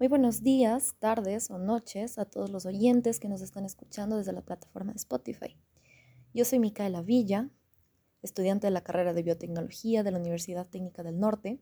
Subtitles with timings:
[0.00, 4.32] Muy buenos días, tardes o noches a todos los oyentes que nos están escuchando desde
[4.32, 5.58] la plataforma de Spotify.
[6.32, 7.50] Yo soy Micaela Villa,
[8.22, 11.60] estudiante de la carrera de biotecnología de la Universidad Técnica del Norte,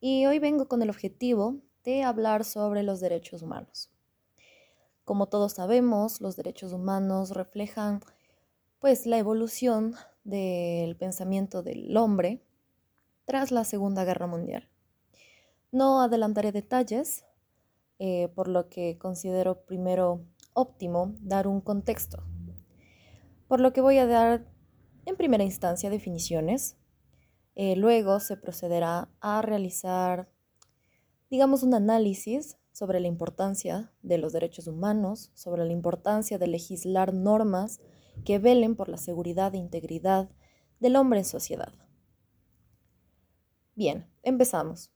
[0.00, 3.92] y hoy vengo con el objetivo de hablar sobre los derechos humanos.
[5.04, 8.00] Como todos sabemos, los derechos humanos reflejan
[8.80, 12.42] pues la evolución del pensamiento del hombre
[13.24, 14.68] tras la Segunda Guerra Mundial.
[15.70, 17.24] No adelantaré detalles,
[17.98, 22.22] eh, por lo que considero primero óptimo dar un contexto.
[23.46, 24.46] Por lo que voy a dar
[25.06, 26.76] en primera instancia definiciones.
[27.54, 30.30] Eh, luego se procederá a realizar,
[31.30, 37.12] digamos, un análisis sobre la importancia de los derechos humanos, sobre la importancia de legislar
[37.12, 37.80] normas
[38.24, 40.30] que velen por la seguridad e integridad
[40.78, 41.72] del hombre en sociedad.
[43.74, 44.92] Bien, empezamos.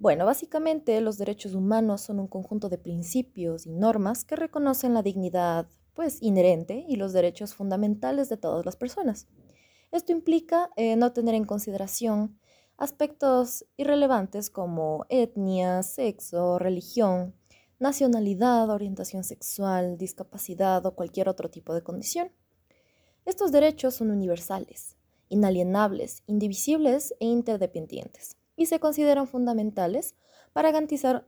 [0.00, 5.02] Bueno, básicamente los derechos humanos son un conjunto de principios y normas que reconocen la
[5.02, 9.26] dignidad pues inherente y los derechos fundamentales de todas las personas.
[9.90, 12.38] Esto implica eh, no tener en consideración
[12.76, 17.34] aspectos irrelevantes como etnia, sexo, religión,
[17.80, 22.30] nacionalidad, orientación sexual, discapacidad o cualquier otro tipo de condición.
[23.24, 24.96] Estos derechos son universales,
[25.28, 30.16] inalienables, indivisibles e interdependientes y se consideran fundamentales
[30.52, 31.26] para garantizar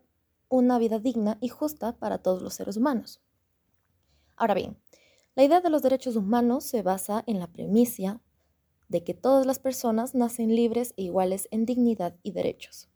[0.49, 3.21] una vida digna y justa para todos los seres humanos.
[4.37, 4.77] Ahora bien,
[5.37, 8.21] la idea de los derechos humanos se basa en la premisa
[8.89, 12.89] de que todas las personas nacen libres e iguales en dignidad y derechos.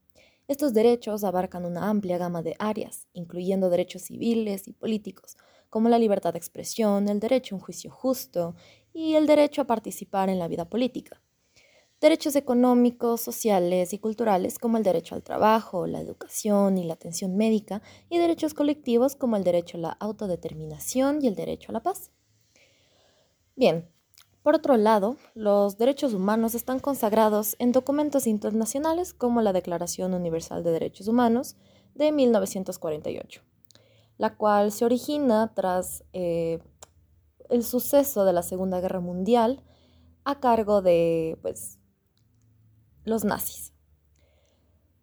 [0.48, 5.36] Estos derechos abarcan una amplia gama de áreas, incluyendo derechos civiles y políticos,
[5.70, 8.56] como la libertad de expresión, el derecho a un juicio justo
[8.92, 11.22] y el derecho a participar en la vida política
[12.04, 17.34] derechos económicos, sociales y culturales como el derecho al trabajo, la educación y la atención
[17.34, 21.82] médica, y derechos colectivos como el derecho a la autodeterminación y el derecho a la
[21.82, 22.10] paz.
[23.56, 23.88] Bien,
[24.42, 30.62] por otro lado, los derechos humanos están consagrados en documentos internacionales como la Declaración Universal
[30.62, 31.56] de Derechos Humanos
[31.94, 33.40] de 1948,
[34.18, 36.58] la cual se origina tras eh,
[37.48, 39.62] el suceso de la Segunda Guerra Mundial
[40.24, 41.78] a cargo de pues,
[43.04, 43.72] los nazis.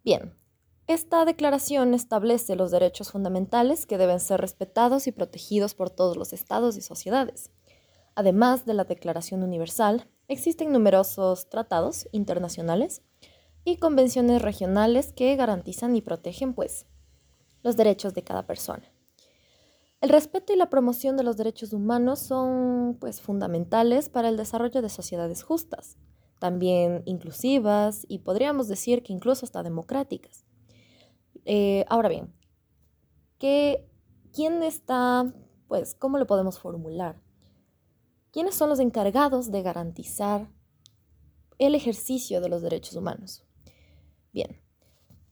[0.04, 0.36] Bien,
[0.88, 6.34] esta declaración establece los derechos fundamentales que deben ser respetados y protegidos por todos los
[6.34, 7.52] estados y sociedades.
[8.16, 13.04] Además de la Declaración Universal, existen numerosos tratados internacionales
[13.64, 16.88] y convenciones regionales que garantizan y protegen, pues,
[17.64, 18.92] los derechos de cada persona.
[20.02, 24.82] El respeto y la promoción de los derechos humanos son, pues, fundamentales para el desarrollo
[24.82, 25.98] de sociedades justas,
[26.42, 30.44] también inclusivas y podríamos decir que incluso hasta democráticas.
[31.46, 32.34] Eh, ahora bien,
[33.38, 33.88] ¿qué,
[34.34, 35.32] ¿quién está,
[35.68, 37.22] pues, cómo lo podemos formular?
[38.32, 40.50] ¿Quiénes son los encargados de garantizar
[41.60, 43.46] el ejercicio de los derechos humanos?
[44.34, 44.60] Bien,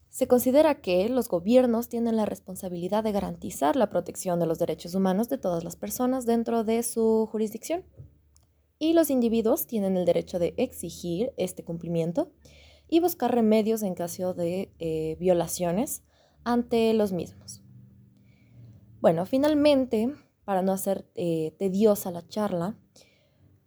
[0.09, 4.94] se considera que los gobiernos tienen la responsabilidad de garantizar la protección de los derechos
[4.94, 7.84] humanos de todas las personas dentro de su jurisdicción
[8.79, 12.31] y los individuos tienen el derecho de exigir este cumplimiento
[12.88, 16.01] y buscar remedios en caso de eh, violaciones
[16.44, 17.62] ante los mismos.
[19.01, 20.13] Bueno, finalmente,
[20.45, 22.78] para no hacer eh, tediosa la charla,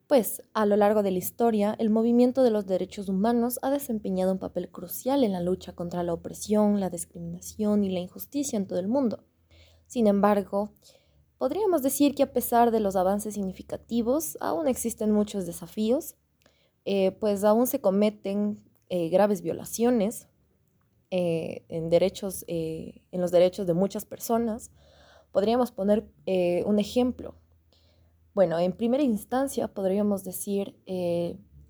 [0.08, 4.32] pues a lo largo de la historia el movimiento de los derechos humanos ha desempeñado
[4.32, 8.66] un papel crucial en la lucha contra la opresión, la discriminación y la injusticia en
[8.66, 9.24] todo el mundo.
[9.86, 10.72] Sin embargo,
[11.42, 16.14] Podríamos decir que a pesar de los avances significativos, aún existen muchos desafíos,
[16.84, 20.28] eh, pues aún se cometen eh, graves violaciones
[21.10, 24.70] eh, en, derechos, en los derechos de muchas personas.
[25.32, 26.06] Podríamos poner
[26.64, 27.34] un ejemplo.
[28.34, 30.76] Bueno, en primera instancia podríamos decir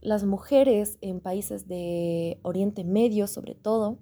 [0.02, 3.96] las mujeres en países de Oriente Medio, sobre todo,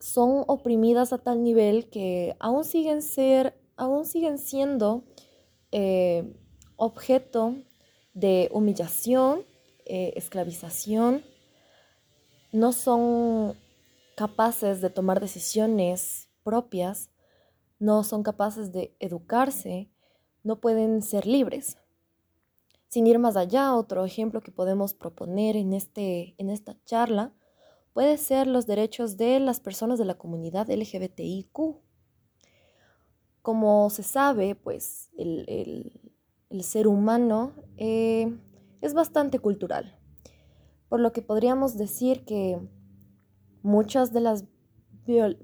[0.00, 5.04] son oprimidas a tal nivel que aún siguen ser aún siguen siendo
[5.72, 6.34] eh,
[6.76, 7.56] objeto
[8.12, 9.46] de humillación,
[9.86, 11.24] eh, esclavización,
[12.52, 13.56] no son
[14.16, 17.08] capaces de tomar decisiones propias,
[17.78, 19.90] no son capaces de educarse,
[20.42, 21.78] no pueden ser libres.
[22.88, 27.32] Sin ir más allá, otro ejemplo que podemos proponer en, este, en esta charla
[27.94, 31.80] puede ser los derechos de las personas de la comunidad LGBTIQ.
[33.42, 35.92] Como se sabe, pues el,
[36.62, 38.36] ser humano eh,
[38.80, 39.98] es bastante cultural,
[40.88, 42.60] por lo que podríamos decir que
[43.62, 44.44] muchas de las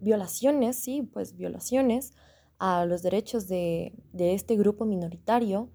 [0.00, 2.12] violaciones, sí, pues violaciones
[2.58, 5.70] a los derechos de, de este grupo minoritario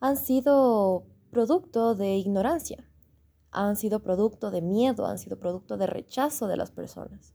[0.00, 2.88] han sido producto de ignorancia,
[3.50, 7.34] han sido producto de miedo, han sido producto de rechazo de las personas.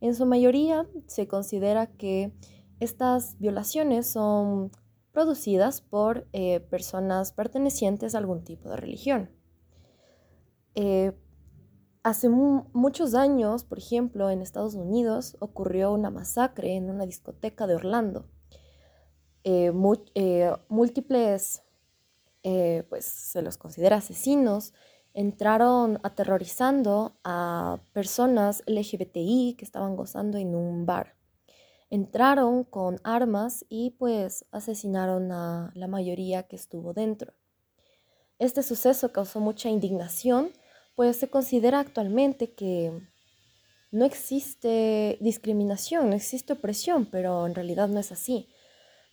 [0.00, 2.32] En su mayoría se considera que
[2.80, 4.72] estas violaciones son
[5.12, 9.30] producidas por eh, personas pertenecientes a algún tipo de religión.
[10.74, 11.12] Eh,
[12.02, 17.74] hace muchos años, por ejemplo, en Estados Unidos ocurrió una masacre en una discoteca de
[17.74, 18.26] Orlando.
[19.44, 19.72] Eh,
[20.68, 21.62] múltiples,
[22.42, 24.72] pues se los considera asesinos,
[25.12, 31.19] entraron aterrorizando a personas LGBTI que estaban gozando en un bar
[31.90, 37.34] entraron con armas y pues asesinaron a la mayoría que estuvo dentro.
[38.38, 40.52] Este suceso causó mucha indignación,
[40.94, 42.92] pues se considera actualmente que
[43.90, 48.48] no existe discriminación, no existe opresión, pero en realidad no es así.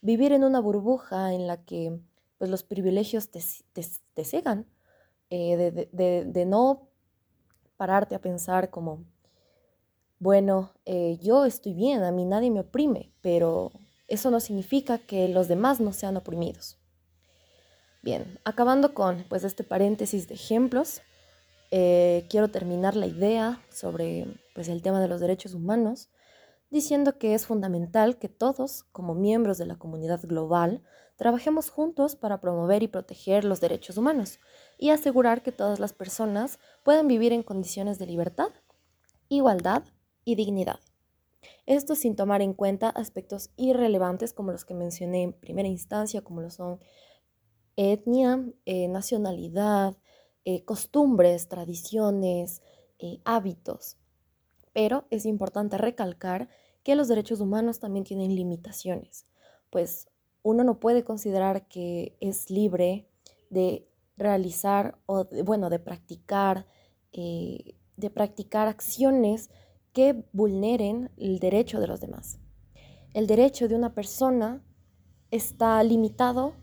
[0.01, 1.99] Vivir en una burbuja en la que
[2.37, 3.41] pues, los privilegios te,
[3.73, 4.67] te, cegan,
[5.31, 6.89] eh, de, de no
[7.75, 9.03] pararte a pensar como
[10.19, 13.71] bueno, eh, yo estoy bien, a mí nadie me oprime, pero
[14.07, 16.77] eso no significa que los demás no sean oprimidos.
[18.01, 21.01] Bien, acabando con pues este paréntesis de ejemplos,
[21.71, 26.09] eh, quiero terminar la idea sobre pues, el tema de los derechos humanos
[26.69, 30.83] diciendo que es fundamental que todos, como miembros de la comunidad global,
[31.15, 34.39] trabajemos juntos para promover y proteger los derechos humanos
[34.77, 38.49] y asegurar que todas las personas puedan vivir en condiciones de libertad,
[39.29, 39.83] igualdad
[40.27, 40.81] y dignidad.
[41.65, 46.41] Esto sin tomar en cuenta aspectos irrelevantes como los que mencioné en primera instancia, como
[46.41, 46.79] lo son
[47.77, 49.95] etnia, eh, nacionalidad,
[50.43, 52.61] eh, costumbres, tradiciones,
[52.99, 53.95] eh, hábitos.
[54.73, 56.49] Pero es importante recalcar
[56.83, 59.27] que los derechos humanos también tienen limitaciones,
[59.69, 60.09] pues
[60.43, 63.07] uno no puede considerar que es libre
[63.49, 63.87] de
[64.17, 66.65] realizar o, bueno, de practicar,
[67.11, 69.49] de practicar acciones
[69.97, 72.37] que vulneren el derecho de los demás.
[73.15, 74.63] El derecho de una persona
[75.31, 76.53] está limitado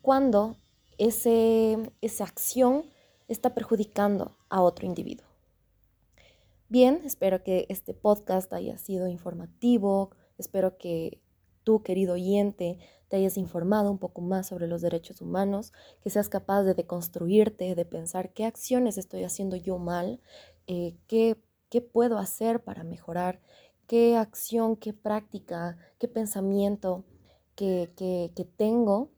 [0.00, 0.56] cuando
[0.96, 2.86] ese, esa acción
[3.28, 5.26] está perjudicando a otro individuo.
[6.70, 11.20] Bien, espero que este podcast haya sido informativo, espero que
[11.64, 12.78] tú, querido oyente,
[13.08, 17.74] te hayas informado un poco más sobre los derechos humanos, que seas capaz de deconstruirte,
[17.74, 20.22] de pensar qué acciones estoy haciendo yo mal,
[20.66, 21.36] eh, qué
[21.70, 23.40] ¿Qué puedo hacer para mejorar?
[23.86, 27.04] ¿Qué acción, qué práctica, qué pensamiento
[27.54, 29.12] que, tengo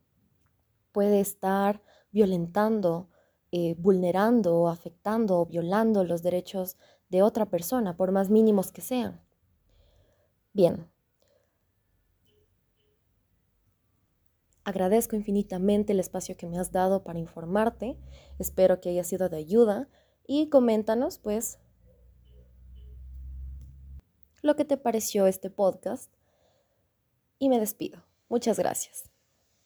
[0.91, 3.09] puede estar violentando,
[3.51, 6.77] eh, vulnerando, afectando o violando los derechos
[7.09, 9.19] de otra persona, por más mínimos que sean?
[10.53, 10.87] Bien.
[14.63, 17.97] Agradezco infinitamente el espacio que me has dado para informarte.
[18.37, 19.89] Espero que haya sido de ayuda
[20.25, 21.59] y coméntanos pues
[24.43, 26.13] lo que te pareció este podcast
[27.39, 28.03] y me despido.
[28.29, 29.12] Muchas gracias.